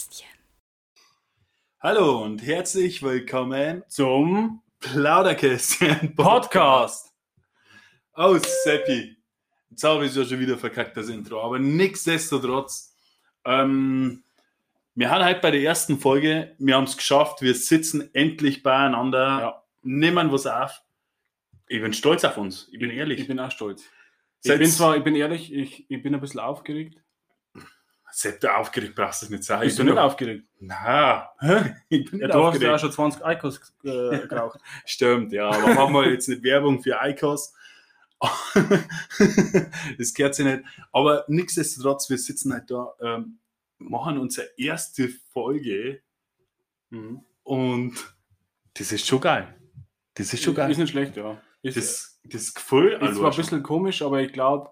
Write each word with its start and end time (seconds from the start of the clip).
Plauderkästchen. 0.00 0.28
Hallo 1.80 2.22
und 2.24 2.42
herzlich 2.42 3.02
willkommen 3.02 3.82
zum 3.88 4.62
Plauderkästchen 4.80 6.14
Podcast. 6.16 7.12
Oh, 8.16 8.38
Seppi. 8.64 9.16
Jetzt 9.68 9.84
habe 9.84 10.06
ich 10.06 10.14
ja 10.14 10.24
schon 10.24 10.38
wieder 10.38 10.56
verkackt, 10.56 10.96
das 10.96 11.08
Intro. 11.08 11.42
Aber 11.42 11.58
nichtsdestotrotz, 11.58 12.96
ähm, 13.44 14.24
wir 14.94 15.10
haben 15.10 15.24
heute 15.24 15.40
bei 15.40 15.50
der 15.50 15.60
ersten 15.62 15.98
Folge, 15.98 16.54
wir 16.58 16.76
haben 16.76 16.84
es 16.84 16.96
geschafft, 16.96 17.42
wir 17.42 17.54
sitzen 17.54 18.08
endlich 18.14 18.62
beieinander, 18.62 19.40
Ja. 19.40 19.62
nehmen 19.82 20.32
was 20.32 20.46
auf. 20.46 20.80
Ich 21.68 21.80
bin 21.82 21.92
stolz 21.92 22.24
auf 22.24 22.38
uns, 22.38 22.68
ich 22.72 22.78
bin 22.78 22.90
ehrlich. 22.90 23.20
Ich 23.20 23.28
bin 23.28 23.38
auch 23.38 23.50
stolz. 23.50 23.84
Ich 24.42 24.56
bin 24.56 24.66
zwar, 24.70 24.96
ich 24.96 25.04
bin 25.04 25.14
ehrlich, 25.14 25.52
ich, 25.52 25.84
ich 25.90 26.02
bin 26.02 26.14
ein 26.14 26.20
bisschen 26.22 26.40
aufgeregt. 26.40 27.02
Sepp, 28.12 28.44
aufgeregt 28.44 28.94
brauchst 28.94 29.22
du 29.22 29.30
nicht 29.30 29.44
sagen. 29.44 29.62
Bist 29.62 29.78
du 29.78 29.84
nicht 29.84 29.96
aufgeregt? 29.98 30.44
Na, 30.58 31.30
ich 31.88 32.10
bin 32.10 32.20
Ja, 32.20 32.26
nicht 32.26 32.34
du 32.34 32.44
hast 32.44 32.60
ja 32.60 32.70
auch 32.70 32.74
aufgeregt. 32.74 32.80
schon 32.80 32.92
20 32.92 33.24
Eikos 33.24 33.60
äh, 33.84 34.18
geraucht. 34.28 34.60
Stimmt, 34.84 35.32
ja, 35.32 35.48
aber 35.48 35.74
machen 35.74 35.94
wir 35.94 36.10
jetzt 36.10 36.28
nicht 36.28 36.42
Werbung 36.42 36.82
für 36.82 37.00
Eikos. 37.00 37.54
das 39.98 40.14
gehört 40.14 40.34
sich 40.34 40.44
nicht. 40.44 40.62
Aber 40.92 41.24
nichtsdestotrotz, 41.28 42.10
wir 42.10 42.18
sitzen 42.18 42.52
halt 42.52 42.70
da, 42.70 42.92
ähm, 43.00 43.38
machen 43.78 44.18
unsere 44.18 44.48
erste 44.56 45.08
Folge 45.32 46.02
Mhm. 46.92 47.24
und 47.44 47.94
das 48.74 48.90
ist 48.90 49.06
schon 49.06 49.20
geil. 49.20 49.54
Das 50.14 50.32
ist 50.34 50.42
schon 50.42 50.56
geil. 50.56 50.70
Ist 50.72 50.78
nicht 50.78 50.90
schlecht, 50.90 51.16
ja. 51.16 51.40
Ist, 51.62 51.76
das, 51.76 52.20
das 52.24 52.52
Gefühl, 52.52 52.94
ist 52.94 53.02
also 53.02 53.20
zwar 53.20 53.30
ein 53.30 53.36
bisschen 53.36 53.62
komisch, 53.62 54.02
aber 54.02 54.20
ich 54.20 54.32
glaube, 54.32 54.70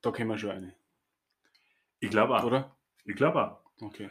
da 0.00 0.12
können 0.12 0.30
wir 0.30 0.38
schon 0.38 0.50
eine. 0.50 0.74
Ich 2.00 2.10
glaube 2.10 2.36
auch. 2.38 2.44
Oder? 2.44 2.76
Ich 3.04 3.16
glaube 3.16 3.42
auch. 3.44 3.60
Okay. 3.80 4.10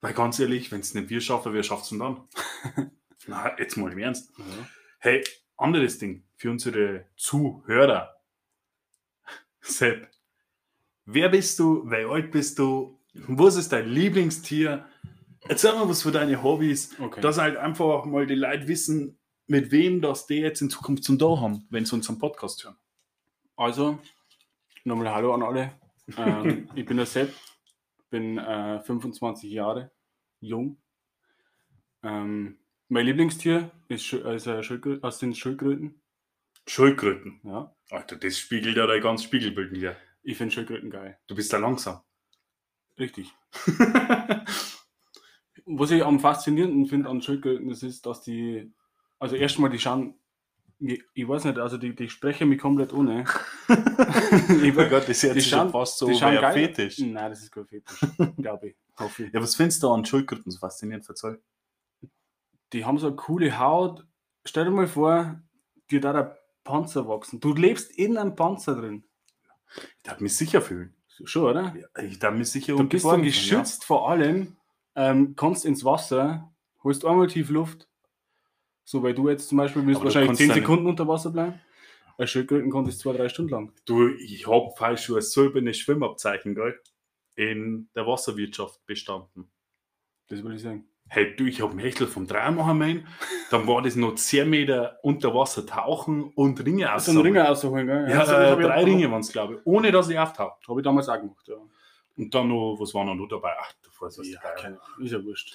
Weil 0.00 0.12
ganz 0.14 0.38
ehrlich, 0.38 0.70
wenn 0.72 0.80
es 0.80 0.94
nicht 0.94 1.08
wir 1.08 1.20
schaffen, 1.20 1.52
wer 1.52 1.62
schafft 1.62 1.84
es 1.84 1.88
denn 1.90 1.98
dann? 2.00 2.28
Na, 3.26 3.58
jetzt 3.58 3.76
mal 3.76 3.90
im 3.92 3.98
Ernst. 3.98 4.32
Ja. 4.38 4.44
Hey, 4.98 5.24
anderes 5.56 5.98
Ding 5.98 6.24
für 6.36 6.50
unsere 6.50 7.06
Zuhörer. 7.16 8.14
Sepp, 9.60 10.08
wer 11.06 11.28
bist 11.28 11.58
du? 11.58 11.90
Wie 11.90 12.04
alt 12.04 12.30
bist 12.30 12.58
du? 12.58 13.00
Was 13.14 13.56
ist 13.56 13.72
dein 13.72 13.88
Lieblingstier? 13.88 14.86
Erzähl 15.48 15.72
mal 15.74 15.88
was 15.88 16.02
für 16.02 16.12
deine 16.12 16.42
Hobbys, 16.42 16.98
Okay. 17.00 17.20
dass 17.20 17.38
halt 17.38 17.56
einfach 17.56 18.04
mal 18.04 18.26
die 18.26 18.34
Leute 18.34 18.68
wissen, 18.68 19.18
mit 19.46 19.70
wem 19.70 20.00
das 20.00 20.26
die 20.26 20.36
jetzt 20.36 20.60
in 20.60 20.70
Zukunft 20.70 21.04
zum 21.04 21.18
Da 21.18 21.40
haben, 21.40 21.66
wenn 21.70 21.84
sie 21.84 21.94
unseren 21.94 22.18
Podcast 22.18 22.64
hören. 22.64 22.76
Also, 23.56 23.98
nochmal 24.84 25.14
Hallo 25.14 25.32
an 25.34 25.42
alle. 25.42 25.72
Ähm, 26.16 26.68
ich 26.74 26.84
bin 26.86 26.96
der 26.96 27.06
Sepp, 27.06 27.34
bin 28.10 28.38
äh, 28.38 28.80
25 28.80 29.50
Jahre 29.50 29.90
jung. 30.40 30.78
Ähm, 32.02 32.58
mein 32.88 33.06
Lieblingstier 33.06 33.70
ist, 33.88 34.14
also 34.14 34.62
Schildkrö 34.62 35.00
äh, 35.02 35.10
sind 35.10 35.36
Schildkröten. 35.36 36.00
Schildkröten. 36.66 37.40
Ja. 37.44 37.74
Alter, 37.90 38.16
das 38.16 38.38
spiegelt 38.38 38.76
ja 38.76 38.86
dein 38.86 39.00
ganz 39.00 39.22
Spiegelbild 39.24 39.72
wieder. 39.72 39.96
Ich 40.22 40.36
finde 40.36 40.54
Schildkröten 40.54 40.90
geil. 40.90 41.18
Du 41.26 41.34
bist 41.34 41.52
da 41.52 41.58
langsam. 41.58 42.00
Richtig. 42.98 43.32
Was 45.66 45.90
ich 45.90 46.04
am 46.04 46.20
faszinierenden 46.20 46.86
finde 46.86 47.08
an 47.08 47.22
Schildkröten, 47.22 47.68
das 47.68 47.82
ist, 47.82 48.06
dass 48.06 48.22
die, 48.22 48.72
also 49.18 49.34
erstmal 49.36 49.70
die 49.70 49.78
schauen, 49.78 50.18
ich, 50.78 51.02
ich 51.14 51.28
weiß 51.28 51.44
nicht, 51.44 51.58
also 51.58 51.78
die, 51.78 51.94
die 51.94 52.08
sprechen 52.08 52.48
mich 52.48 52.58
komplett 52.58 52.92
ohne. 52.92 53.24
ich, 53.68 54.76
Oh 54.76 54.88
Gott, 54.88 55.08
das 55.08 55.20
die 55.20 55.40
schauen, 55.40 55.70
fast 55.70 55.98
so 55.98 56.06
ein. 56.06 56.52
Fetisch. 56.52 56.98
Nein, 56.98 57.30
das 57.30 57.42
ist 57.42 57.52
kein 57.52 57.66
Fetisch, 57.66 58.00
glaube 58.36 58.68
ich. 58.68 58.76
Hoffe 58.98 59.24
ich. 59.24 59.32
Ja, 59.32 59.40
was 59.40 59.54
findest 59.54 59.82
du 59.82 59.90
an 59.90 60.04
Schildkröten 60.04 60.50
so 60.50 60.58
faszinierend? 60.58 61.04
Verzeih. 61.04 61.36
Die 62.72 62.84
haben 62.84 62.98
so 62.98 63.06
eine 63.06 63.16
coole 63.16 63.58
Haut. 63.58 64.04
Stell 64.44 64.64
dir 64.64 64.70
mal 64.70 64.86
vor, 64.86 65.40
dir 65.90 66.00
da 66.00 66.12
der 66.12 66.38
Panzer 66.64 67.08
wachsen. 67.08 67.40
Du 67.40 67.54
lebst 67.54 67.90
in 67.92 68.16
einem 68.18 68.34
Panzer 68.34 68.74
drin. 68.74 69.04
Ich 69.76 70.02
darf 70.02 70.20
mich 70.20 70.36
sicher 70.36 70.60
fühlen. 70.60 70.94
Schon, 71.24 71.44
oder? 71.44 71.74
Ja, 71.74 72.02
ich 72.02 72.18
darf 72.18 72.34
mich 72.34 72.50
sicher 72.50 72.74
Du 72.74 72.80
und 72.80 72.88
bist 72.90 73.04
dann 73.04 73.14
fühlen, 73.14 73.24
geschützt 73.24 73.84
vor 73.84 74.10
allem, 74.10 74.56
ähm, 74.94 75.34
kannst 75.36 75.64
ins 75.64 75.84
Wasser, 75.84 76.52
holst 76.82 77.04
einmal 77.04 77.28
tief 77.28 77.48
Luft. 77.48 77.88
So, 78.88 79.02
weil 79.02 79.14
du 79.14 79.28
jetzt 79.28 79.48
zum 79.48 79.58
Beispiel 79.58 79.84
willst 79.84 79.96
Aber 80.00 80.04
du 80.10 80.14
wahrscheinlich 80.14 80.28
kannst 80.28 80.40
10 80.40 80.48
deine- 80.50 80.60
Sekunden 80.60 80.86
unter 80.86 81.08
Wasser 81.08 81.30
bleiben. 81.30 81.60
Bei 82.16 82.26
Schildkröten 82.26 82.70
konntest 82.70 83.00
du 83.04 83.10
zwei, 83.10 83.16
drei 83.16 83.28
Stunden 83.28 83.50
lang. 83.50 83.66
Ja. 83.66 83.72
Du, 83.84 84.08
ich 84.14 84.46
habe 84.46 84.70
falsch 84.76 85.04
schon 85.06 85.16
ein 85.16 85.22
silbernes 85.22 85.76
Schwimmabzeichen, 85.78 86.54
gell? 86.54 86.80
In 87.34 87.88
der 87.96 88.06
Wasserwirtschaft 88.06 88.86
bestanden. 88.86 89.50
Das 90.28 90.42
würde 90.42 90.54
ich 90.56 90.62
sagen. 90.62 90.86
Hey, 91.08 91.34
du, 91.36 91.44
ich 91.44 91.60
habe 91.60 91.72
einen 91.72 91.80
Hechtel 91.80 92.06
vom 92.06 92.26
Dreimacher 92.28 92.74
mein. 92.74 93.06
Dann 93.50 93.66
war 93.66 93.82
das 93.82 93.96
noch 93.96 94.14
10 94.14 94.48
Meter 94.48 94.98
unter 95.02 95.34
Wasser 95.34 95.66
tauchen 95.66 96.24
und 96.34 96.64
Ringe 96.64 96.92
aussammeln. 96.94 97.26
Ringer 97.26 97.50
auszuholen, 97.50 97.86
gell? 97.86 98.06
Ja, 98.08 98.18
das 98.24 98.28
äh, 98.30 98.62
drei 98.62 98.84
Ringe 98.84 99.10
waren 99.10 99.20
es, 99.20 99.30
glaube 99.32 99.54
ich. 99.54 99.60
Ohne 99.64 99.90
dass 99.92 100.08
ich 100.08 100.18
auftauche. 100.18 100.56
Habe 100.68 100.80
ich 100.80 100.84
damals 100.84 101.08
auch 101.08 101.20
gemacht, 101.20 101.46
ja. 101.48 101.56
Und 102.16 102.34
dann 102.34 102.48
noch, 102.48 102.76
was 102.80 102.94
war 102.94 103.04
noch 103.04 103.26
dabei? 103.28 103.52
Ach, 103.60 103.72
du 103.82 103.90
weißt, 104.04 104.18
was 104.20 104.28
ja 104.28 104.40
keine, 104.40 104.78
ist 105.00 105.12
ja 105.12 105.22
wurscht. 105.22 105.54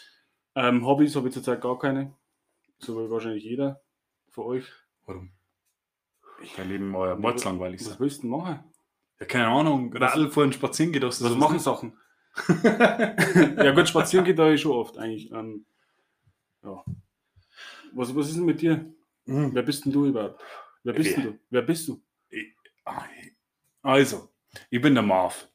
Ähm, 0.55 0.85
Hobbys 0.85 1.15
habe 1.15 1.27
ich 1.29 1.33
zurzeit 1.33 1.59
gar 1.61 1.79
keine. 1.79 2.13
So 2.81 3.09
wahrscheinlich 3.11 3.43
jeder 3.43 3.81
von 4.29 4.45
euch. 4.45 4.65
Warum? 5.05 5.31
Dein 6.57 6.69
Leben 6.69 6.93
war 6.93 7.09
ja 7.09 7.15
mordslangweilig. 7.15 7.85
Was 7.85 7.99
willst 7.99 8.17
du 8.19 8.21
denn 8.23 8.31
machen? 8.31 8.63
Ja, 9.19 9.25
keine 9.27 9.47
Ahnung. 9.47 9.95
Radl 9.95 10.29
vorhin 10.29 10.51
spazieren 10.51 10.91
geht, 10.91 11.03
du 11.03 11.07
Was 11.07 11.21
machen 11.35 11.59
Sachen? 11.59 11.93
ja 12.63 13.71
gut, 13.71 13.87
spazieren 13.87 14.25
geht 14.25 14.39
da 14.39 14.49
ich 14.49 14.61
schon 14.61 14.71
oft 14.71 14.97
eigentlich. 14.97 15.31
Ähm, 15.31 15.65
ja. 16.63 16.83
Was, 17.93 18.15
was 18.15 18.29
ist 18.29 18.37
denn 18.37 18.45
mit 18.45 18.61
dir? 18.61 18.91
Mhm. 19.25 19.53
Wer 19.53 19.61
bist 19.61 19.85
denn 19.85 19.91
du 19.91 20.07
überhaupt? 20.07 20.41
Wer 20.83 20.93
bist 20.93 21.15
denn 21.15 21.23
du? 21.23 21.39
Wer 21.51 21.61
bist 21.61 21.87
du? 21.87 22.01
Also, 23.83 24.29
ich 24.69 24.81
bin 24.81 24.95
der 24.95 25.03
Marv. 25.03 25.47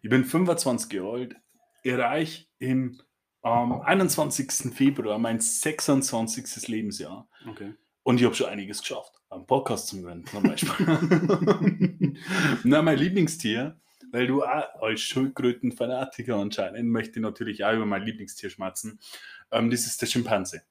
Ich 0.00 0.08
bin 0.08 0.24
25 0.24 0.92
Jahre 0.92 1.12
alt. 1.12 1.36
Ich 1.82 1.92
erreiche 1.92 2.46
im 2.58 2.98
am 3.42 3.80
21. 3.80 4.72
Februar 4.74 5.18
mein 5.18 5.40
26. 5.40 6.68
Lebensjahr. 6.68 7.28
Okay. 7.48 7.74
Und 8.04 8.18
ich 8.18 8.24
habe 8.24 8.34
schon 8.34 8.48
einiges 8.48 8.80
geschafft. 8.80 9.12
Einen 9.30 9.46
Podcast 9.46 9.88
zum 9.88 10.02
Gründen 10.02 10.26
zum 10.26 10.42
Beispiel. 10.42 12.18
Na, 12.64 12.82
mein 12.82 12.98
Lieblingstier, 12.98 13.80
weil 14.10 14.26
du 14.26 14.42
auch 14.42 14.82
als 14.82 15.00
Schildkröten-Fanatiker 15.00 16.36
anscheinend 16.36 16.90
möchte 16.90 17.18
ich 17.18 17.22
natürlich 17.22 17.64
auch 17.64 17.74
über 17.74 17.86
mein 17.86 18.02
Lieblingstier 18.02 18.50
schmatzen. 18.50 19.00
Ähm, 19.50 19.70
das 19.70 19.86
ist 19.86 20.00
der 20.02 20.06
Schimpanse. 20.06 20.62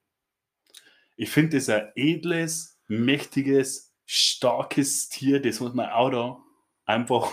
Ich 1.16 1.30
finde 1.30 1.58
das 1.58 1.70
ein 1.70 1.92
edles, 1.96 2.80
mächtiges, 2.88 3.94
starkes 4.06 5.09
Tier, 5.09 5.42
das 5.42 5.59
muss 5.59 5.74
man 5.74 5.90
auch 5.90 6.09
da 6.09 6.44
einfach, 6.86 7.32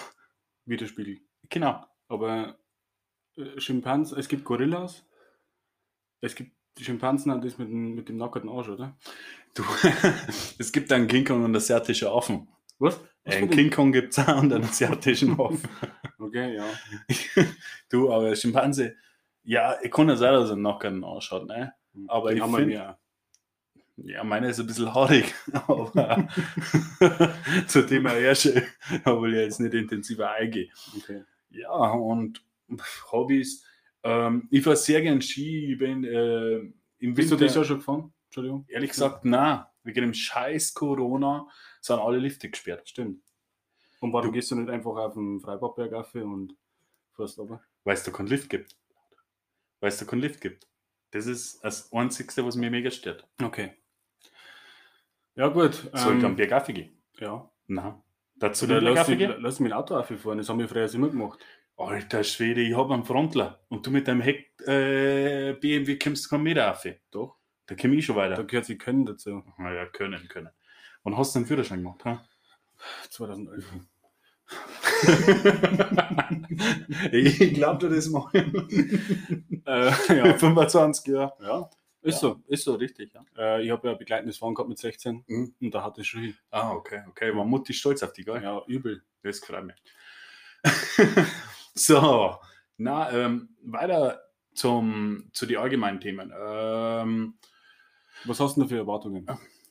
Widerspiegel. 0.65 1.21
genau, 1.49 1.85
Aber 2.09 2.59
äh, 3.37 3.61
Schimpansen, 3.61 4.19
es 4.19 4.29
gibt 4.29 4.45
Gorillas. 4.45 5.05
Es 6.21 6.35
gibt 6.35 6.53
die 6.79 6.85
Schimpansen 6.85 7.33
haben 7.33 7.41
das 7.43 7.59
mit 7.59 7.69
dem, 7.69 7.95
mit 7.97 8.09
dem 8.09 8.17
nackerten 8.19 8.49
Arsch, 8.49 8.69
oder? 8.69 8.97
du, 9.55 9.65
es 10.59 10.71
gibt 10.71 10.93
einen 10.93 11.09
King 11.09 11.25
Kong 11.25 11.39
und 11.39 11.47
einen 11.47 11.57
asiatischen 11.57 12.07
Affen. 12.07 12.47
Was? 12.79 13.01
Was 13.25 13.35
Einen 13.35 13.51
King 13.51 13.71
Kong 13.71 13.91
gibt 13.91 14.13
es 14.17 14.19
auch 14.21 14.41
und 14.41 14.53
einen 14.53 14.65
asiatischen 14.65 15.39
Affen. 15.41 15.61
Okay, 16.21 16.55
ja. 16.57 16.67
du, 17.89 18.13
aber 18.13 18.35
Schimpanse, 18.37 18.95
ja, 19.45 19.77
ich 19.83 19.91
kann 19.91 20.09
ja 20.09 20.17
sagen, 20.17 20.37
dass 20.41 20.51
er 20.51 20.57
noch 20.57 20.79
keinen 20.81 21.03
ausschaut, 21.05 21.47
ne? 21.47 21.73
Aber 22.09 22.29
Den 22.31 22.37
ich 22.37 22.43
haben 22.43 22.53
wir 22.53 22.59
find- 22.59 22.73
ja. 22.73 22.99
Ja, 23.97 24.23
meiner 24.23 24.49
ist 24.49 24.61
ein 24.61 24.67
bisschen 24.67 24.95
haarig, 24.95 25.35
aber 25.53 26.29
zu 27.67 27.83
dem 27.85 28.07
er 28.07 28.35
schon, 28.37 28.63
da 29.05 29.21
will 29.21 29.35
ich 29.35 29.41
jetzt 29.41 29.59
nicht 29.61 29.75
intensiver 29.75 30.31
eingehen. 30.31 30.71
Okay. 30.97 31.25
Ja, 31.51 31.71
und 31.71 32.45
Hobbys, 33.11 33.65
ähm, 34.03 34.49
ich 34.51 34.63
fahre 34.63 34.77
sehr 34.77 35.03
gern 35.03 35.21
Ski, 35.23 35.73
ich 35.73 35.79
bin 35.79 36.05
äh, 36.05 36.57
im 37.01 37.15
Bist 37.15 37.31
du 37.31 37.35
Winter, 37.35 37.45
das 37.47 37.55
Jahr 37.55 37.65
schon 37.65 37.79
gefahren? 37.79 38.13
Entschuldigung. 38.27 38.65
ehrlich 38.69 38.91
gesagt, 38.91 39.25
na, 39.25 39.73
wegen 39.83 40.03
dem 40.03 40.15
scheiß 40.15 40.75
Corona 40.75 41.49
sind 41.81 41.99
alle 41.99 42.19
Lifte 42.19 42.51
gesperrt. 42.51 42.89
Stimmt. 42.89 43.23
Und 44.01 44.13
warum 44.13 44.27
Du- 44.29 44.33
gehst 44.33 44.51
du 44.51 44.55
nicht 44.57 44.69
einfach 44.69 44.97
auf 44.97 45.15
den 45.15 45.41
Freibadberg 45.41 45.93
auf 45.95 46.15
und 46.15 46.55
fährst 47.15 47.39
aber? 47.41 47.63
Weil 47.85 47.95
es 47.95 48.03
da 48.03 48.11
keinen 48.11 48.27
Lift 48.29 48.51
gibt. 48.51 48.77
Weil 49.81 49.89
es 49.89 49.97
da 49.99 50.05
keinen 50.05 50.21
Lift 50.21 50.41
gibt. 50.41 50.67
Das 51.11 51.27
ist 51.27 51.65
das 51.65 51.91
Einzige, 51.93 52.45
was 52.45 52.55
mir 52.57 52.71
mega 52.71 52.91
stört. 52.91 53.27
Okay. 53.43 53.73
Ja, 55.37 55.49
gut. 55.49 55.75
Soll 55.95 56.17
ich 56.17 56.21
ähm, 56.21 56.25
am 56.27 56.37
Berg 56.37 56.53
aufgehen? 56.53 56.91
Ja. 57.19 57.51
Nein. 57.67 58.03
Dazu 58.37 58.67
lass, 58.67 59.09
mich, 59.09 59.29
lass 59.39 59.59
mich 59.61 59.73
ein 59.73 59.79
Auto 59.79 59.97
auffahren. 59.97 60.39
Das 60.39 60.49
haben 60.49 60.59
wir 60.59 60.69
früher 60.69 60.93
immer 60.95 61.09
gemacht. 61.09 61.41
Alter 61.79 62.25
Schwede, 62.25 62.61
ich 62.61 62.77
hab 62.77 62.91
einen 62.91 63.05
Frontler. 63.05 63.61
Und 63.69 63.87
du 63.87 63.91
mit 63.91 64.09
deinem 64.09 64.21
Heck 64.21 64.53
äh, 64.67 65.53
BMW 65.55 65.99
kommst 65.99 66.29
keinen 66.29 66.43
Meter 66.43 66.73
auf. 66.73 66.85
Doch. 67.11 67.37
Da 67.67 67.75
komme 67.77 67.95
ich 67.95 68.05
schon 68.07 68.17
Da 68.17 68.23
weiter. 68.23 68.45
gehört 68.45 68.67
sie 68.67 68.77
Können 68.79 69.07
dazu. 69.07 69.43
Naja, 69.59 69.87
können, 69.87 70.27
können. 70.29 70.49
Wann 71.05 71.17
hast 71.17 71.35
du 71.35 71.39
den 71.41 71.47
Führerschein 71.47 71.83
gemacht? 71.83 72.05
Ha? 72.05 72.25
2011. 73.11 73.65
ich 77.13 77.55
glaube, 77.55 77.89
das 77.89 78.09
mal. 78.09 78.31
Äh, 79.67 79.93
ja. 80.17 80.33
25 80.39 81.07
Jahre. 81.09 81.35
ja, 81.43 81.69
ist 82.01 82.15
Ja. 82.15 82.21
so, 82.31 82.41
ist 82.47 82.65
so, 82.65 82.75
richtig. 82.77 83.13
Ja. 83.13 83.23
Äh, 83.37 83.65
ich 83.67 83.71
habe 83.71 83.87
ja 83.89 83.93
ein 83.93 83.99
begleitendes 83.99 84.39
Fahren 84.39 84.55
gehabt 84.55 84.71
mit 84.71 84.79
16 84.79 85.25
Mhm. 85.27 85.55
und 85.61 85.75
da 85.75 85.85
hatte 85.85 86.01
ich 86.01 86.09
schon. 86.09 86.33
Ah, 86.51 86.71
okay, 86.73 87.03
okay. 87.11 87.37
War 87.37 87.45
Mutti 87.45 87.75
stolz 87.75 88.03
auf 88.03 88.15
dich, 88.15 88.25
gell? 88.25 88.43
Ja, 88.43 88.63
übel. 88.67 89.03
Das 89.23 89.41
freut 89.41 89.65
mich. 89.67 89.77
So, 91.79 92.37
na, 92.77 93.11
ähm, 93.13 93.51
weiter 93.63 94.21
zum, 94.55 95.31
zu 95.33 95.47
den 95.47 95.59
allgemeinen 95.59 96.01
Themen. 96.01 96.33
Ähm, 96.37 97.35
Was 98.25 98.41
hast 98.41 98.57
du 98.57 98.61
denn 98.63 98.69
für 98.69 98.79
Erwartungen 98.79 99.27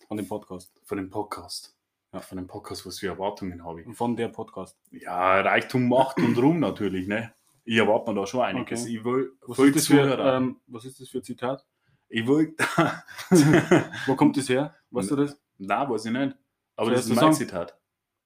an 0.09 0.17
den 0.17 0.27
Podcast? 0.27 0.71
von 0.83 0.97
dem 0.97 1.09
Podcast. 1.09 1.75
Ja, 2.13 2.21
von 2.21 2.37
dem 2.37 2.47
Podcast, 2.47 2.85
was 2.85 2.99
für 2.99 3.07
Erwartungen 3.07 3.63
habe 3.65 3.81
ich. 3.81 3.97
Von 3.97 4.15
der 4.15 4.29
Podcast. 4.29 4.77
Ja, 4.91 5.41
Reichtum, 5.41 5.89
Macht 5.89 6.17
und 6.19 6.37
Ruhm 6.37 6.59
natürlich, 6.59 7.07
ne? 7.07 7.33
Ich 7.65 7.75
erwarte 7.77 8.09
mir 8.13 8.21
da 8.21 8.25
schon 8.25 8.41
einiges. 8.41 8.83
Okay. 8.83 8.97
Ich 8.97 9.03
will, 9.03 9.33
Was 9.41 9.57
viel 9.57 9.65
ist, 9.67 9.75
das 9.75 9.87
für, 9.87 10.17
ähm, 10.17 10.61
was 10.67 10.85
ist 10.85 11.01
das 11.01 11.09
für 11.09 11.17
ein 11.17 11.23
Zitat? 11.23 11.65
ich 12.09 12.25
will. 12.25 12.55
Wo 14.05 14.15
kommt 14.15 14.37
das 14.37 14.47
her? 14.47 14.73
Weißt 14.91 15.11
du 15.11 15.17
das? 15.17 15.37
Na, 15.57 15.89
weiß 15.89 16.05
ich 16.05 16.11
nicht. 16.13 16.33
Aber 16.77 16.85
Soll 16.85 16.95
das 16.95 17.03
ist 17.05 17.09
mein 17.09 17.19
sagen? 17.19 17.33
Zitat. 17.33 17.77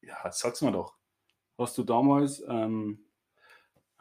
Ja, 0.02 0.32
sag's 0.32 0.62
mir 0.62 0.72
doch. 0.72 0.94
Hast 1.58 1.76
du 1.80 1.84
damals, 1.84 2.44
ähm, 2.48 3.00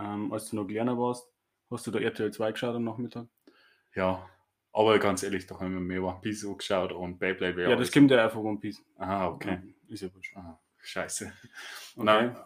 ähm, 0.00 0.32
als 0.32 0.50
du 0.50 0.56
noch 0.56 0.66
kleiner 0.66 0.98
warst, 0.98 1.28
hast 1.70 1.86
du 1.86 1.90
da 1.90 1.98
RTL 1.98 2.32
2 2.32 2.52
geschaut 2.52 2.74
am 2.74 2.84
Nachmittag? 2.84 3.26
Ja. 3.94 4.28
Aber 4.72 4.98
ganz 4.98 5.22
ehrlich, 5.22 5.46
da 5.46 5.58
haben 5.58 5.74
wir 5.74 5.80
mehr 5.80 6.02
One 6.02 6.20
Piece 6.20 6.46
geschaut 6.56 6.92
und 6.92 7.18
Beyblade 7.18 7.56
wäre 7.56 7.70
Ja, 7.70 7.76
das 7.76 7.90
kommt 7.90 8.10
ja 8.10 8.28
von 8.28 8.46
One 8.46 8.58
Piece. 8.58 8.82
Aha, 8.98 9.28
okay. 9.28 9.60
Ja, 9.88 9.94
ist 9.94 10.02
ja 10.02 10.14
wurscht. 10.14 10.36
Aha, 10.36 10.60
scheiße. 10.78 11.32
Okay. 11.96 12.04
Nein. 12.04 12.36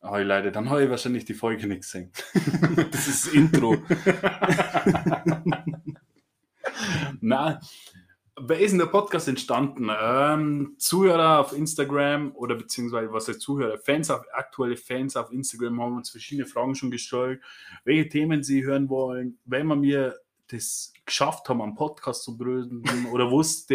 Oh, 0.00 0.16
leider, 0.16 0.50
dann 0.50 0.70
habe 0.70 0.84
ich 0.84 0.90
wahrscheinlich 0.90 1.24
die 1.24 1.34
Folge 1.34 1.66
nicht 1.66 1.82
gesehen. 1.82 2.12
Das 2.92 3.08
ist 3.08 3.26
das 3.26 3.32
Intro. 3.34 3.76
Na, 7.20 7.60
wer 8.38 8.58
ist 8.60 8.70
denn 8.72 8.78
der 8.78 8.86
Podcast 8.86 9.28
entstanden? 9.28 9.88
Ähm, 9.90 10.74
Zuhörer 10.78 11.40
auf 11.40 11.52
Instagram 11.52 12.32
oder 12.34 12.54
beziehungsweise 12.54 13.12
was 13.12 13.28
heißt 13.28 13.40
Zuhörer? 13.40 13.78
Fans 13.78 14.10
auf 14.10 14.22
aktuelle 14.32 14.76
Fans 14.76 15.16
auf 15.16 15.32
Instagram 15.32 15.80
haben 15.80 15.96
uns 15.96 16.10
verschiedene 16.10 16.46
Fragen 16.46 16.74
schon 16.74 16.90
gestellt, 16.90 17.40
welche 17.84 18.08
Themen 18.08 18.42
sie 18.42 18.64
hören 18.64 18.88
wollen, 18.88 19.38
wenn 19.44 19.66
wir 19.66 19.76
mir 19.76 20.16
das 20.48 20.92
geschafft 21.04 21.48
haben, 21.48 21.60
einen 21.62 21.74
Podcast 21.74 22.22
zu 22.24 22.36
gründen 22.36 23.06
oder 23.12 23.30
wusste, 23.30 23.74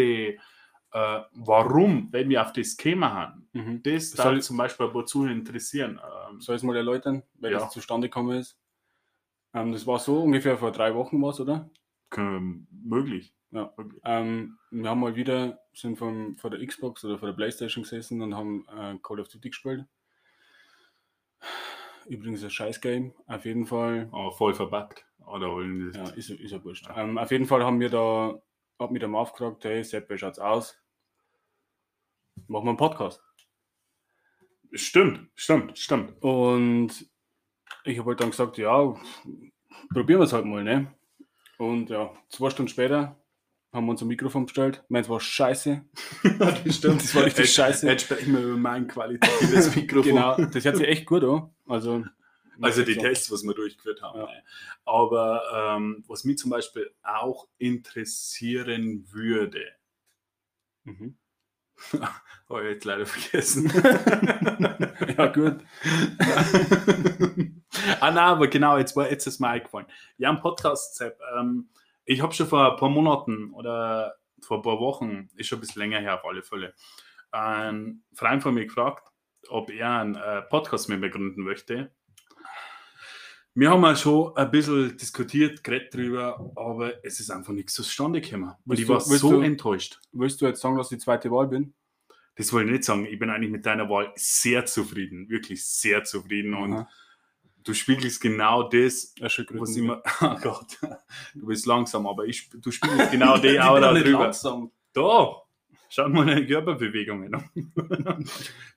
äh, 0.94 1.20
warum, 1.32 2.08
wenn 2.12 2.28
wir 2.28 2.42
auf 2.42 2.52
das 2.52 2.76
Thema 2.76 3.12
haben. 3.12 3.48
Mhm. 3.52 3.82
Das 3.82 4.10
Soll- 4.10 4.42
zum 4.42 4.56
Beispiel 4.58 4.86
ein 4.86 4.92
paar 4.92 5.06
Zuhörer 5.06 5.32
interessieren. 5.32 5.98
Ähm, 6.30 6.40
Soll 6.40 6.54
ich 6.56 6.60
es 6.60 6.66
mal 6.66 6.76
erläutern, 6.76 7.22
weil 7.40 7.52
Ja. 7.52 7.58
das 7.60 7.70
zustande 7.72 8.08
gekommen 8.08 8.38
ist? 8.38 8.58
Ähm, 9.54 9.72
das 9.72 9.86
war 9.86 9.98
so 9.98 10.22
ungefähr 10.22 10.56
vor 10.56 10.70
drei 10.72 10.94
Wochen 10.94 11.20
was, 11.22 11.40
oder? 11.40 11.68
möglich. 12.70 13.34
Ja. 13.52 13.70
Ähm, 14.04 14.58
wir 14.70 14.88
haben 14.88 15.00
mal 15.00 15.14
wieder, 15.14 15.60
sind 15.74 15.98
vom, 15.98 16.36
vor 16.36 16.50
der 16.50 16.66
Xbox 16.66 17.04
oder 17.04 17.18
vor 17.18 17.28
der 17.28 17.36
Playstation 17.36 17.84
gesessen 17.84 18.22
und 18.22 18.34
haben 18.34 18.66
äh, 18.68 18.98
Call 19.02 19.20
of 19.20 19.28
Duty 19.28 19.50
gespielt. 19.50 19.84
Übrigens 22.06 22.42
ein 22.42 22.50
Scheiß-Game, 22.50 23.14
auf 23.26 23.44
jeden 23.44 23.66
Fall. 23.66 24.08
Aber 24.10 24.32
voll 24.32 24.54
verbuggt. 24.54 25.06
Oder 25.26 25.50
wollen 25.50 25.92
Ja, 25.92 26.08
ist, 26.10 26.30
ist 26.30 26.50
ja 26.50 26.64
wurscht. 26.64 26.88
Ähm, 26.96 27.18
auf 27.18 27.30
jeden 27.30 27.46
Fall 27.46 27.62
haben 27.62 27.78
wir 27.78 27.90
da, 27.90 28.42
hat 28.78 28.90
mich 28.90 29.00
der 29.00 29.08
Marv 29.08 29.32
gefragt, 29.32 29.64
hey 29.64 29.84
Sepp, 29.84 30.08
wie 30.10 30.18
schaut's 30.18 30.38
aus? 30.38 30.82
Machen 32.48 32.64
wir 32.64 32.70
einen 32.70 32.76
Podcast. 32.78 33.22
Stimmt, 34.72 35.30
stimmt, 35.34 35.78
stimmt. 35.78 36.22
Und 36.22 37.06
ich 37.84 37.98
habe 37.98 38.10
halt 38.10 38.20
dann 38.20 38.30
gesagt, 38.30 38.56
ja, 38.56 38.94
probieren 39.92 40.20
wir 40.20 40.24
es 40.24 40.32
halt 40.32 40.46
mal, 40.46 40.64
ne? 40.64 40.94
Und 41.58 41.90
ja, 41.90 42.12
zwei 42.28 42.48
Stunden 42.48 42.70
später 42.70 43.21
haben 43.72 43.86
wir 43.86 43.92
uns 43.92 44.02
ein 44.02 44.08
Mikrofon 44.08 44.44
bestellt. 44.46 44.84
Meins 44.88 45.08
war 45.08 45.20
scheiße. 45.20 45.82
das 46.38 46.76
stimmt. 46.76 47.02
Das 47.02 47.14
war 47.14 47.24
richtig 47.24 47.46
Jetzt- 47.46 47.54
scheiße. 47.54 47.86
Jetzt 47.86 48.02
sprechen 48.04 48.34
wir 48.34 48.42
über 48.42 48.56
mein 48.56 48.86
qualitatives 48.86 49.74
Mikrofon. 49.76 50.02
Genau, 50.14 50.36
das 50.36 50.64
hört 50.64 50.76
sich 50.76 50.86
echt 50.88 51.06
gut 51.06 51.24
an. 51.24 51.50
Also, 51.66 52.04
Also 52.60 52.82
die. 52.84 52.96
Tests, 52.96 53.30
was 53.30 53.42
wir 53.44 53.54
durchgeführt 53.54 54.02
haben. 54.02 54.18
Ja. 54.20 54.26
ne. 54.26 54.42
Aber 54.84 55.42
ähm, 55.76 56.04
was 56.06 56.24
mich 56.24 56.38
zum 56.38 56.50
Beispiel 56.50 56.90
auch 57.02 57.48
interessieren 57.58 59.06
würde, 59.10 59.62
Mhm. 60.84 61.16
habe 62.48 62.64
ich 62.68 62.74
jetzt 62.74 62.84
leider 62.84 63.06
vergessen. 63.06 63.72
Ja, 65.16 65.26
gut. 65.28 65.58
ah, 68.00 68.10
nein, 68.10 68.18
aber 68.18 68.48
genau, 68.48 68.76
jetzt, 68.78 68.96
war, 68.96 69.08
jetzt 69.10 69.26
ist 69.26 69.40
mir 69.40 69.48
eingefallen. 69.48 69.86
Ja, 70.18 70.30
ein 70.30 70.40
Podcast, 70.40 70.96
Sepp. 70.96 71.18
Ähm, 71.38 71.68
ich 72.04 72.20
habe 72.22 72.32
schon 72.34 72.46
vor 72.48 72.72
ein 72.72 72.76
paar 72.76 72.88
Monaten 72.88 73.52
oder 73.52 74.14
vor 74.40 74.58
ein 74.58 74.62
paar 74.62 74.78
Wochen, 74.80 75.28
ist 75.36 75.46
schon 75.48 75.58
ein 75.58 75.60
bisschen 75.60 75.80
länger 75.80 76.00
her 76.00 76.14
auf 76.18 76.24
alle 76.24 76.42
Fälle, 76.42 76.74
einen 77.30 78.04
Freund 78.14 78.42
von 78.42 78.54
mir 78.54 78.66
gefragt, 78.66 79.04
ob 79.48 79.70
er 79.70 79.90
einen 80.00 80.14
äh, 80.16 80.42
Podcast 80.42 80.88
mit 80.88 81.00
mir 81.00 81.10
gründen 81.10 81.42
möchte. 81.42 81.92
Wir 83.54 83.70
haben 83.70 83.82
ja 83.82 83.94
schon 83.94 84.34
ein 84.36 84.50
bisschen 84.50 84.96
diskutiert, 84.96 85.62
geredet 85.62 85.92
drüber, 85.94 86.52
aber 86.56 87.04
es 87.04 87.20
ist 87.20 87.30
einfach 87.30 87.52
nichts 87.52 87.74
zustande 87.74 88.20
gekommen. 88.22 88.52
Und 88.64 88.78
ich 88.78 88.86
du- 88.86 88.94
war 88.94 88.96
willst 89.06 89.20
so 89.20 89.30
du- 89.32 89.40
enttäuscht. 89.42 90.00
Willst 90.12 90.40
du 90.40 90.46
jetzt 90.46 90.60
sagen, 90.62 90.76
dass 90.78 90.90
ich 90.90 90.98
die 90.98 91.04
zweite 91.04 91.30
Wahl 91.30 91.48
bin? 91.48 91.74
Das 92.36 92.50
wollte 92.54 92.68
ich 92.68 92.72
nicht 92.72 92.84
sagen. 92.84 93.04
Ich 93.04 93.18
bin 93.18 93.28
eigentlich 93.28 93.50
mit 93.50 93.66
deiner 93.66 93.90
Wahl 93.90 94.10
sehr 94.16 94.64
zufrieden. 94.64 95.28
Wirklich 95.28 95.66
sehr 95.66 96.02
zufrieden. 96.04 96.54
Und 96.54 96.72
Aha. 96.72 96.88
Du 97.64 97.74
spiegelst 97.74 98.20
genau 98.20 98.64
das, 98.64 99.14
was 99.20 99.36
gründen. 99.46 99.78
immer. 99.78 100.02
Oh 100.20 100.36
Gott, 100.42 100.78
du 101.34 101.46
bist 101.46 101.66
langsam, 101.66 102.06
aber 102.06 102.24
ich, 102.26 102.48
du 102.50 102.70
spiegelst 102.70 103.10
genau 103.10 103.38
die 103.38 103.58
Aura 103.60 103.92
drüber. 103.92 104.30
Da! 104.92 105.36
Schau 105.88 106.08
mal 106.08 106.24
deine 106.24 106.46
Körperbewegungen 106.46 107.34
an. 107.34 107.50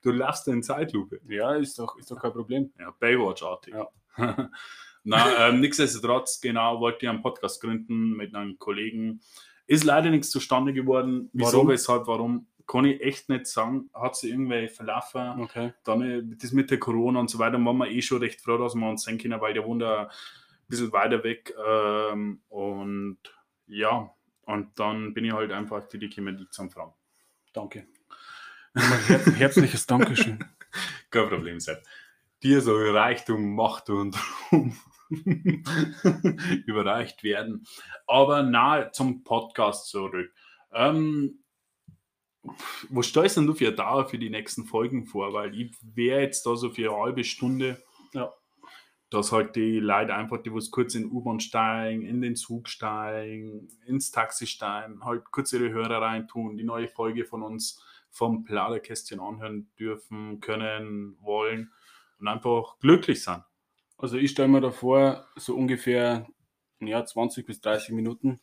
du 0.02 0.10
laufst 0.10 0.48
in 0.48 0.62
Zeitlupe. 0.62 1.20
Ja, 1.26 1.54
ist 1.54 1.78
doch, 1.78 1.96
ist 1.96 2.10
doch 2.10 2.20
kein 2.20 2.32
Problem. 2.32 2.72
Ja, 2.78 2.94
Baywatch-artig. 3.00 3.74
Ja. 3.74 4.50
Na, 5.02 5.48
ähm, 5.48 5.60
nichtsdestotrotz, 5.60 6.40
genau, 6.42 6.78
wollte 6.80 7.06
ich 7.06 7.08
einen 7.08 7.22
Podcast 7.22 7.62
gründen 7.62 8.10
mit 8.16 8.34
einem 8.34 8.58
Kollegen. 8.58 9.20
Ist 9.66 9.84
leider 9.84 10.10
nichts 10.10 10.30
zustande 10.30 10.74
geworden. 10.74 11.30
Wieso, 11.32 11.52
Warum? 11.52 11.68
weshalb, 11.68 12.06
warum, 12.06 12.46
kann 12.66 12.84
ich 12.84 13.00
echt 13.00 13.28
nicht 13.28 13.46
sagen. 13.46 13.90
Hat 13.94 14.16
sie 14.16 14.30
irgendwie 14.30 14.68
verlaufen. 14.68 15.40
Okay. 15.40 15.72
Dann 15.84 16.02
äh, 16.02 16.22
das 16.24 16.52
mit 16.52 16.70
der 16.70 16.78
Corona 16.78 17.20
und 17.20 17.30
so 17.30 17.38
weiter, 17.38 17.64
waren 17.64 17.78
wir 17.78 17.90
eh 17.90 18.02
schon 18.02 18.18
recht 18.18 18.40
froh, 18.40 18.58
dass 18.58 18.74
wir 18.74 18.88
uns 18.88 19.04
sehen 19.04 19.18
können, 19.18 19.40
weil 19.40 19.54
der 19.54 19.64
wohnt 19.64 19.82
ein 19.82 20.08
bisschen 20.68 20.92
weiter 20.92 21.22
weg. 21.22 21.54
Ähm, 21.66 22.40
und 22.48 23.18
ja, 23.66 24.10
und 24.42 24.78
dann 24.78 25.14
bin 25.14 25.24
ich 25.24 25.32
halt 25.32 25.52
einfach 25.52 25.86
die 25.88 25.96
Idee 25.96 26.08
gekommen, 26.08 26.36
die 26.36 26.48
zu 26.50 26.68
fragen. 26.68 26.92
Danke. 27.52 27.86
Her 28.74 29.18
herzliches 29.36 29.86
Dankeschön. 29.86 30.44
Kein 31.10 31.28
Problem, 31.28 31.60
Sepp. 31.60 31.82
Dir 32.42 32.60
soll 32.60 32.96
Reichtum, 32.96 33.54
Macht 33.54 33.88
und 33.88 34.16
Ruhm 34.52 34.76
überreicht 36.66 37.22
werden. 37.22 37.66
Aber 38.06 38.42
nahe 38.42 38.90
zum 38.92 39.24
Podcast 39.24 39.88
zurück. 39.88 40.32
Ähm, 40.72 41.38
was 42.90 43.06
stellst 43.06 43.36
denn 43.36 43.46
du 43.46 43.54
für 43.54 43.68
eine 43.68 43.76
Dauer 43.76 44.08
für 44.08 44.18
die 44.18 44.30
nächsten 44.30 44.64
Folgen 44.64 45.06
vor? 45.06 45.32
Weil 45.32 45.58
ich 45.58 45.74
wäre 45.82 46.20
jetzt 46.22 46.46
da 46.46 46.56
so 46.56 46.70
für 46.70 46.90
eine 46.90 47.00
halbe 47.02 47.24
Stunde, 47.24 47.82
Ja. 48.12 48.32
dass 49.10 49.32
halt 49.32 49.54
die 49.56 49.78
Leute 49.78 50.14
einfach, 50.14 50.42
die 50.42 50.52
was 50.52 50.70
kurz 50.70 50.94
in 50.94 51.10
U-Bahn 51.10 51.40
steigen, 51.40 52.02
in 52.02 52.20
den 52.20 52.36
Zug 52.36 52.68
steigen, 52.68 53.68
ins 53.86 54.10
Taxi 54.10 54.46
steigen, 54.46 55.04
halt 55.04 55.30
kurz 55.30 55.52
ihre 55.52 55.70
Hörer 55.70 56.02
reintun, 56.02 56.56
die 56.56 56.64
neue 56.64 56.88
Folge 56.88 57.24
von 57.24 57.42
uns 57.42 57.82
vom 58.10 58.44
Pladerkästchen 58.44 59.20
anhören 59.20 59.70
dürfen, 59.78 60.40
können, 60.40 61.16
wollen 61.20 61.70
und 62.18 62.28
einfach 62.28 62.78
glücklich 62.78 63.22
sein. 63.22 63.44
Also 63.98 64.16
ich 64.16 64.30
stelle 64.32 64.48
mir 64.48 64.60
da 64.60 64.70
vor, 64.70 65.26
so 65.36 65.54
ungefähr 65.54 66.26
ja, 66.80 67.04
20 67.04 67.46
bis 67.46 67.60
30 67.60 67.92
Minuten. 67.94 68.40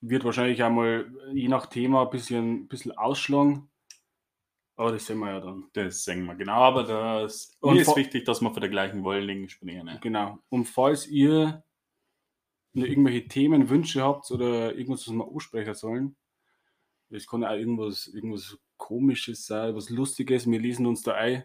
Wird 0.00 0.24
wahrscheinlich 0.24 0.62
einmal 0.62 1.10
je 1.32 1.48
nach 1.48 1.66
Thema 1.66 2.02
ein 2.02 2.10
bisschen, 2.10 2.68
bisschen 2.68 2.92
ausschlagen. 2.92 3.70
Aber 4.76 4.92
das 4.92 5.06
sehen 5.06 5.18
wir 5.20 5.30
ja 5.30 5.40
dann. 5.40 5.68
Das 5.72 6.04
sehen 6.04 6.26
wir 6.26 6.34
genau, 6.34 6.60
aber 6.60 6.82
das, 6.84 7.56
Und 7.60 7.74
mir 7.74 7.80
ist 7.80 7.96
wichtig, 7.96 8.24
dass 8.24 8.42
wir 8.42 8.50
von 8.50 8.60
der 8.60 8.68
gleichen 8.68 9.04
Wellenlänge 9.04 9.48
springen. 9.48 9.86
Ne? 9.86 9.98
Genau. 10.02 10.38
Und 10.50 10.66
falls 10.66 11.06
ihr 11.06 11.64
irgendwelche 12.74 13.26
Themen, 13.26 13.70
Wünsche 13.70 14.02
habt 14.02 14.30
oder 14.30 14.74
irgendwas, 14.74 15.08
was 15.08 15.14
wir 15.14 15.26
ansprechen 15.26 15.74
sollen, 15.74 16.16
es 17.08 17.26
kann 17.26 17.44
auch 17.44 17.52
irgendwas, 17.52 18.06
irgendwas 18.08 18.58
Komisches 18.76 19.46
sein, 19.46 19.74
was 19.74 19.88
Lustiges, 19.88 20.50
wir 20.50 20.60
lesen 20.60 20.86
uns 20.86 21.02
da 21.02 21.14
ein. 21.14 21.44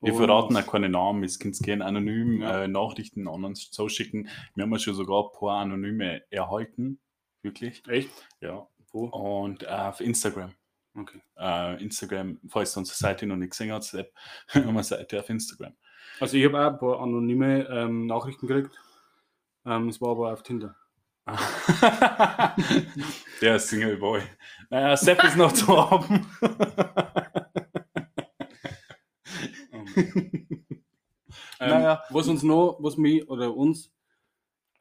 Wir 0.00 0.14
verraten 0.14 0.56
auch 0.56 0.66
keine 0.66 0.88
Namen, 0.88 1.24
es 1.24 1.38
könnt 1.38 1.58
gerne 1.58 1.84
anonym 1.84 2.40
Ja. 2.40 2.62
äh, 2.62 2.68
Nachrichten 2.68 3.26
an 3.26 3.44
uns 3.44 3.70
zuschicken. 3.70 4.28
Wir 4.54 4.62
haben 4.62 4.72
ja 4.72 4.78
schon 4.78 4.94
sogar 4.94 5.24
ein 5.24 5.38
paar 5.38 5.58
Anonyme 5.60 6.22
erhalten, 6.30 7.00
wirklich. 7.44 7.86
Echt? 7.86 8.10
Ja. 8.40 8.66
Wo? 8.90 9.04
Und 9.06 9.62
äh, 9.62 9.66
auf 9.66 10.00
Instagram. 10.00 10.52
Okay. 10.96 11.20
Äh, 11.36 11.82
Instagram, 11.82 12.40
falls 12.48 12.76
unsere 12.76 12.96
Seite 12.96 13.26
noch 13.26 13.36
nicht 13.36 13.50
gesehen 13.50 13.72
habt, 13.72 13.84
Sepp, 13.84 14.12
haben 14.48 14.64
wir 14.64 14.70
eine 14.70 14.84
Seite 14.84 15.20
auf 15.20 15.28
Instagram. 15.28 15.74
Also 16.20 16.36
ich 16.36 16.44
habe 16.44 16.58
auch 16.58 16.72
ein 16.72 16.78
paar 16.78 17.00
anonyme 17.00 17.66
ähm, 17.68 18.06
Nachrichten 18.06 18.46
gekriegt. 18.46 18.78
Ähm, 19.66 19.88
es 19.88 20.00
war 20.00 20.10
aber 20.10 20.32
auf 20.32 20.42
Tinder. 20.42 20.76
Der 23.40 23.58
Single 23.58 23.96
Boy. 23.96 24.22
Naja, 24.70 24.96
Sepp 24.96 25.24
ist 25.24 25.36
noch 25.36 25.52
zu 25.52 25.90
haben. 25.90 26.26
Ähm, 31.60 31.70
Naja. 31.70 32.02
Was 32.10 32.28
uns 32.28 32.42
noch, 32.42 32.78
was 32.80 32.96
mich 32.96 33.28
oder 33.28 33.54
uns 33.54 33.90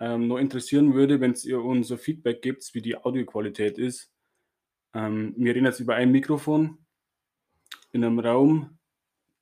ähm, 0.04 0.28
noch 0.28 0.38
interessieren 0.38 0.94
würde, 0.94 1.22
wenn 1.22 1.34
ihr 1.46 1.62
unser 1.62 1.98
Feedback 1.98 2.42
gibt, 2.42 2.74
wie 2.74 2.82
die 2.82 2.98
Audioqualität 2.98 3.78
ist. 3.78 4.12
Ähm, 4.94 5.34
wir 5.38 5.56
reden 5.56 5.66
jetzt 5.66 5.80
über 5.80 5.96
ein 5.96 6.12
Mikrofon 6.12 6.78
in 7.94 8.04
einem 8.04 8.20
Raum, 8.20 8.78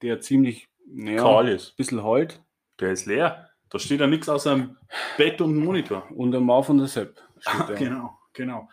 der 0.04 0.22
ziemlich 0.22 0.70
naja, 0.86 1.24
Karl 1.24 1.48
ist. 1.48 1.76
bisschen 1.78 2.04
halt 2.04 2.44
Der 2.80 2.92
ist 2.92 3.08
leer. 3.08 3.50
Da 3.70 3.80
steht 3.80 4.02
ja 4.02 4.08
nichts 4.08 4.30
außer 4.30 4.52
einem 4.52 4.78
Bett 5.18 5.42
und 5.42 5.52
einem 5.52 5.64
Monitor. 5.64 6.12
und 6.12 6.32
der 6.32 6.42
Marv 6.42 6.70
und 6.70 6.78
der 6.78 6.88
Sepp. 6.88 7.20
Genau, 7.76 8.20
genau. 8.34 8.70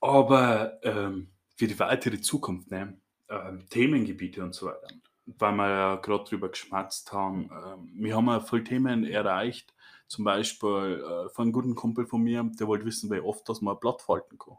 Aber 0.00 0.78
ähm, 0.84 1.32
für 1.56 1.66
die 1.66 1.78
weitere 1.78 2.20
Zukunft, 2.20 2.70
ne? 2.70 2.98
ähm, 3.28 3.66
Themengebiete 3.68 4.42
und 4.42 4.54
so 4.54 4.66
weiter, 4.66 4.88
weil 5.26 5.52
wir 5.52 5.68
ja 5.68 5.96
gerade 5.96 6.24
drüber 6.24 6.48
geschmatzt 6.48 7.12
haben, 7.12 7.50
ähm, 7.52 7.90
wir 7.94 8.16
haben 8.16 8.26
ja 8.26 8.40
voll 8.40 8.64
Themen 8.64 9.04
erreicht. 9.04 9.74
Zum 10.08 10.24
Beispiel 10.24 11.02
äh, 11.04 11.28
von 11.30 11.44
einem 11.44 11.52
guten 11.52 11.74
Kumpel 11.74 12.06
von 12.06 12.22
mir, 12.22 12.42
der 12.58 12.66
wollte 12.66 12.84
wissen, 12.84 13.10
wie 13.10 13.20
oft 13.20 13.48
dass 13.48 13.60
man 13.62 13.74
ein 13.76 13.80
Blatt 13.80 14.02
falten 14.02 14.36
kann. 14.38 14.58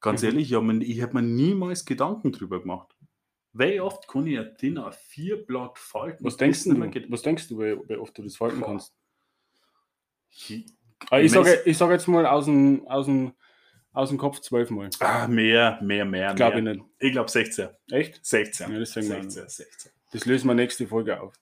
Ganz 0.00 0.22
Mhm. 0.22 0.28
ehrlich, 0.28 0.50
ich 0.50 0.54
habe 0.56 0.66
mir, 0.72 0.84
ich 0.84 1.00
niemals 1.22 1.84
Gedanken 1.84 2.32
drüber 2.32 2.60
gemacht. 2.60 2.96
Wie 3.52 3.80
oft 3.80 4.06
kann 4.08 4.26
ich 4.26 4.38
ein 4.38 4.54
DIN 4.60 4.78
A4 4.78 5.46
Blatt 5.46 5.78
falten? 5.78 6.24
Was 6.24 6.36
denkst 6.36 6.64
du, 6.64 6.78
was 7.10 7.22
denkst 7.22 7.48
du, 7.48 7.58
wie, 7.58 7.96
oft 7.96 8.16
du 8.18 8.22
das 8.22 8.36
falten 8.36 8.60
kannst? 8.60 8.94
Ich- 10.30 10.66
Ah, 11.10 11.18
ich 11.20 11.30
Mess- 11.32 11.44
sage 11.46 11.62
ich 11.66 11.76
sag 11.78 11.90
jetzt 11.90 12.08
mal 12.08 12.26
aus 12.26 12.46
dem, 12.46 12.86
aus 12.88 13.06
dem, 13.06 13.32
aus 13.96 14.10
dem 14.10 14.18
Kopf 14.18 14.40
zwölfmal. 14.40 14.90
Ah, 15.00 15.26
mehr, 15.26 15.78
mehr, 15.82 16.04
mehr. 16.04 16.34
Glaube 16.34 16.58
ich 16.58 16.64
nicht. 16.64 16.84
Ich 16.98 17.12
glaube 17.12 17.30
16. 17.30 17.68
Echt? 17.90 18.24
16. 18.24 18.70
Ja, 18.70 18.78
das 18.78 18.92
sagen 18.92 19.08
wir 19.08 19.22
16, 19.22 19.48
16. 19.48 19.92
Das 20.12 20.26
lösen 20.26 20.48
wir 20.48 20.54
nächste 20.54 20.86
Folge 20.86 21.18
auf. 21.18 21.34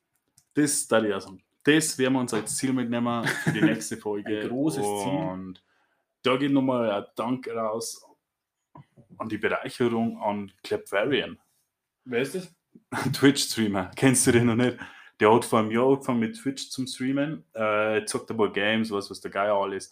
Das 0.55 0.87
da 0.87 0.99
auch 0.99 1.21
sagen. 1.21 1.43
Das 1.65 1.99
werden 1.99 2.15
wir 2.15 2.21
uns 2.21 2.33
als 2.33 2.57
Ziel 2.57 2.73
mitnehmen 2.73 3.27
für 3.27 3.53
die 3.53 3.61
nächste 3.61 3.97
Folge. 3.97 4.41
Ein 4.43 4.49
großes 4.49 4.83
Ziel. 4.83 5.13
Und 5.13 5.65
da 6.23 6.37
geht 6.37 6.53
nochmal 6.53 6.91
ein 6.91 7.05
Dank 7.17 7.49
raus 7.49 8.07
an 9.19 9.29
die 9.29 9.39
Bereicherung 9.39 10.21
an 10.23 10.53
Clapvarian. 10.63 11.39
Wer 12.05 12.23
ist 12.23 12.37
das? 12.37 12.55
Twitch-Streamer. 13.13 13.91
Kennst 13.97 14.27
du 14.27 14.33
den 14.33 14.47
noch 14.47 14.55
nicht? 14.55 14.79
Der 15.19 15.35
hat 15.35 15.45
vor 15.45 15.59
einem 15.59 15.73
Jahr 15.73 15.89
angefangen 15.89 16.21
mit 16.21 16.37
Twitch 16.37 16.71
zum 16.71 16.87
Streamen. 16.87 17.45
Äh, 17.53 18.05
zockt 18.05 18.31
aber 18.31 18.53
Games, 18.53 18.93
was, 18.93 19.11
was 19.11 19.21
der 19.21 19.31
Geier 19.33 19.55
alles. 19.55 19.91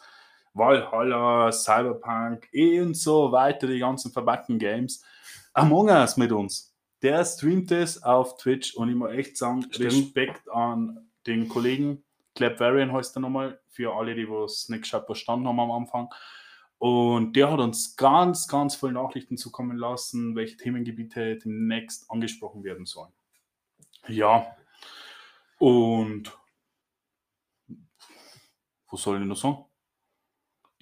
Valhalla, 0.54 1.50
Cyberpunk, 1.50 2.48
eh 2.52 2.80
und 2.80 2.96
so 2.96 3.32
weiter, 3.32 3.66
die 3.66 3.78
ganzen 3.78 4.12
verbackten 4.12 4.58
Games. 4.58 5.04
Among 5.54 5.88
Us 5.88 6.16
mit 6.16 6.32
uns. 6.32 6.74
Der 7.02 7.24
streamt 7.24 7.70
es 7.72 8.02
auf 8.02 8.36
Twitch 8.36 8.74
und 8.74 8.88
ich 8.88 8.94
muss 8.94 9.12
echt 9.12 9.36
sagen, 9.36 9.62
Stimmt. 9.70 9.92
Respekt 9.92 10.48
an 10.50 11.08
den 11.26 11.48
Kollegen. 11.48 12.04
Clapvarian 12.34 12.92
heißt 12.92 13.16
er 13.16 13.20
nochmal, 13.20 13.60
für 13.68 13.94
alle, 13.94 14.14
die 14.14 14.22
es 14.22 14.68
nicht 14.68 14.82
gescheit 14.82 15.06
verstanden 15.06 15.48
haben 15.48 15.60
am 15.60 15.70
Anfang. 15.70 16.08
Und 16.78 17.34
der 17.34 17.50
hat 17.50 17.60
uns 17.60 17.96
ganz, 17.96 18.48
ganz 18.48 18.74
viele 18.74 18.92
Nachrichten 18.92 19.36
zukommen 19.36 19.76
lassen, 19.76 20.34
welche 20.34 20.56
Themengebiete 20.56 21.36
demnächst 21.36 22.10
angesprochen 22.10 22.64
werden 22.64 22.86
sollen. 22.86 23.12
Ja. 24.08 24.56
Und 25.58 26.36
was 28.90 29.02
soll 29.02 29.20
ich 29.20 29.26
noch 29.26 29.36
sagen? 29.36 29.64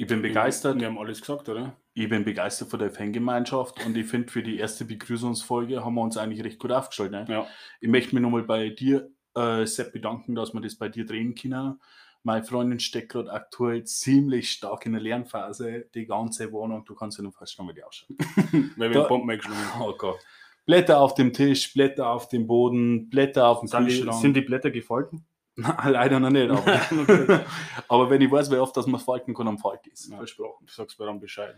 Ich 0.00 0.07
bin 0.07 0.23
begeistert. 0.23 0.80
Wir 0.80 0.87
haben 0.87 0.97
alles 0.97 1.21
gesagt, 1.21 1.50
oder? 1.50 1.76
Ich 1.92 2.09
bin 2.09 2.25
begeistert 2.25 2.71
von 2.71 2.78
der 2.78 2.90
Fangemeinschaft 2.90 3.85
und 3.85 3.95
ich 3.99 4.07
finde, 4.07 4.33
für 4.33 4.42
die 4.42 4.57
erste 4.57 4.87
Begrüßungsfolge 4.87 5.85
haben 5.85 5.95
wir 5.95 6.00
uns 6.00 6.16
eigentlich 6.16 6.42
recht 6.42 6.59
gut 6.59 6.73
aufgestellt. 6.73 7.11
Ne? 7.11 7.26
Ja. 7.28 7.47
Ich 7.83 7.88
möchte 7.90 8.14
mich 8.14 8.23
nochmal 8.23 8.45
bei 8.45 8.71
dir, 8.71 9.11
äh, 9.37 9.66
Sepp, 9.66 9.92
bedanken, 9.92 10.35
dass 10.35 10.54
wir 10.54 10.62
das 10.62 10.76
bei 10.76 10.88
dir 10.88 11.04
drehen 11.04 11.35
können. 11.35 11.78
Meine 12.23 12.42
Freundin 12.42 12.80
steckt 12.80 13.12
gerade 13.12 13.30
aktuell 13.30 13.85
ziemlich 13.85 14.52
stark 14.52 14.87
in 14.87 14.92
der 14.92 15.02
Lernphase, 15.02 15.85
die 15.95 16.07
ganze 16.07 16.50
Wohnung. 16.50 16.83
Du 16.87 16.95
kannst 16.95 17.19
ja 17.19 17.23
nur 17.23 17.33
fast 17.33 17.59
noch 17.59 17.69
wie 17.69 17.75
die 17.75 17.85
ausschaut. 17.85 18.09
Weil 18.78 18.95
wir 18.95 19.02
Bomben 19.02 19.28
eingeschlagen 19.28 19.75
haben. 19.75 19.83
Oh 19.83 19.95
Gott. 19.99 20.19
Blätter 20.64 20.99
auf 20.99 21.12
dem 21.12 21.35
Tisch, 21.35 21.75
Blätter 21.75 22.09
auf 22.09 22.28
dem 22.28 22.47
Boden, 22.47 23.11
Blätter 23.11 23.49
auf 23.49 23.61
dem 23.61 23.69
Kühlschrank. 23.69 24.23
sind 24.23 24.35
die 24.35 24.40
Blätter 24.40 24.71
gefalten? 24.71 25.26
Leider 25.57 26.21
noch 26.21 26.30
nicht, 26.30 26.50
aber, 26.50 26.80
Okay. 27.02 27.45
aber 27.88 28.11
wenn 28.11 28.21
ich 28.21 28.30
weiß, 28.30 28.50
wie 28.50 28.57
oft 28.57 28.76
dass 28.76 28.87
man 28.87 29.00
falten 29.00 29.35
kann, 29.35 29.49
am 29.49 29.59
Falk 29.59 29.87
ist. 29.87 30.09
Ja. 30.11 30.16
Versprochen. 30.16 30.66
Du 30.66 30.73
sagst 30.73 30.99
mir 30.99 31.07
dann 31.07 31.21
Bescheid. 31.21 31.57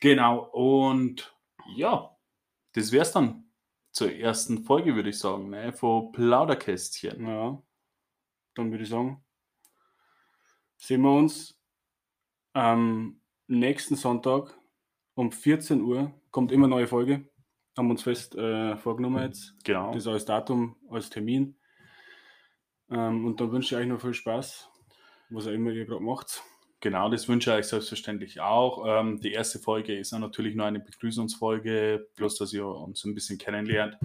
Genau, 0.00 0.50
und 0.52 1.34
ja, 1.76 2.16
das 2.72 2.90
wär's 2.92 3.12
dann 3.12 3.44
zur 3.92 4.12
ersten 4.12 4.64
Folge, 4.64 4.94
würde 4.94 5.10
ich 5.10 5.18
sagen, 5.18 5.50
ne, 5.50 5.72
von 5.72 6.10
Plauderkästchen. 6.12 7.26
Ja. 7.26 7.62
Dann 8.54 8.70
würde 8.70 8.84
ich 8.84 8.90
sagen, 8.90 9.22
sehen 10.76 11.02
wir 11.02 11.12
uns 11.12 11.58
am 12.52 13.20
nächsten 13.46 13.96
Sonntag 13.96 14.58
um 15.14 15.30
14 15.30 15.80
Uhr. 15.82 16.12
Kommt 16.30 16.52
immer 16.52 16.66
eine 16.66 16.74
neue 16.76 16.86
Folge. 16.86 17.28
Haben 17.76 17.90
uns 17.90 18.02
fest 18.02 18.34
äh, 18.34 18.76
vorgenommen 18.76 19.22
jetzt. 19.22 19.54
Genau. 19.64 19.92
Das 19.92 20.06
als 20.06 20.24
Datum, 20.24 20.76
als 20.90 21.08
Termin. 21.08 21.56
Ähm, 22.92 23.26
und 23.26 23.40
dann 23.40 23.50
wünsche 23.52 23.74
ich 23.74 23.80
euch 23.80 23.86
noch 23.86 24.00
viel 24.00 24.14
Spaß, 24.14 24.68
was 25.30 25.46
auch 25.46 25.52
immer 25.52 25.70
ihr 25.70 25.86
gerade 25.86 26.02
macht. 26.02 26.42
Genau, 26.80 27.08
das 27.08 27.28
wünsche 27.28 27.50
ich 27.50 27.56
euch 27.58 27.66
selbstverständlich 27.66 28.40
auch. 28.40 28.84
Ähm, 28.86 29.20
die 29.20 29.32
erste 29.32 29.60
Folge 29.60 29.96
ist 29.96 30.12
natürlich 30.12 30.56
nur 30.56 30.66
eine 30.66 30.80
Begrüßungsfolge, 30.80 32.08
bloß 32.16 32.38
dass 32.38 32.52
ihr 32.52 32.66
uns 32.66 33.04
ein 33.04 33.14
bisschen 33.14 33.38
kennenlernt. 33.38 33.96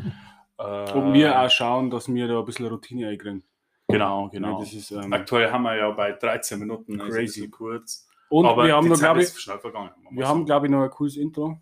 Äh, 0.59 0.91
Und 0.93 1.13
wir 1.13 1.41
auch 1.41 1.49
schauen, 1.49 1.89
dass 1.89 2.07
wir 2.07 2.27
da 2.27 2.39
ein 2.39 2.45
bisschen 2.45 2.67
Routine 2.67 3.09
einkriegen. 3.09 3.43
Genau, 3.87 4.29
genau. 4.29 4.61
Ja, 4.61 4.77
ist, 4.77 4.91
ähm, 4.91 5.11
Aktuell 5.11 5.51
haben 5.51 5.63
wir 5.63 5.75
ja 5.75 5.89
bei 5.91 6.11
13 6.11 6.59
Minuten, 6.59 6.99
also 7.01 7.13
Crazy. 7.13 7.49
kurz. 7.49 8.07
und 8.29 8.45
Aber 8.45 8.65
wir 8.65 8.75
haben, 8.75 8.87
noch, 8.89 8.99
glaube 8.99 9.23
ich, 9.23 9.33
wir 9.33 10.27
haben, 10.27 10.45
glaube 10.45 10.67
ich, 10.67 10.71
noch 10.71 10.83
ein 10.83 10.89
cooles 10.89 11.15
Intro. 11.15 11.59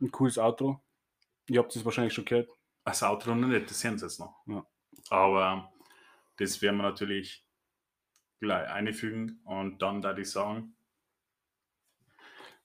Ein 0.00 0.10
cooles 0.10 0.38
Outro. 0.38 0.82
Ihr 1.48 1.60
habt 1.60 1.74
es 1.74 1.84
wahrscheinlich 1.84 2.12
schon 2.12 2.24
gehört. 2.24 2.50
Das 2.84 3.02
Outro 3.02 3.34
noch 3.34 3.48
nicht, 3.48 3.70
das 3.70 3.80
sehen 3.80 3.96
sie 3.96 4.04
jetzt 4.04 4.20
noch. 4.20 4.34
Ja. 4.46 4.66
Aber 5.08 5.70
das 6.36 6.62
werden 6.62 6.76
wir 6.76 6.84
natürlich 6.84 7.44
gleich 8.40 8.68
einfügen 8.68 9.40
und 9.44 9.80
dann 9.80 10.02
da 10.02 10.16
ich 10.16 10.30
sagen. 10.30 10.76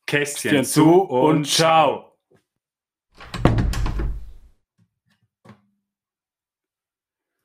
Kästchen 0.05 0.51
Kästchen 0.51 0.65
zu 0.65 1.01
und 1.03 1.47
ciao. 1.47 2.10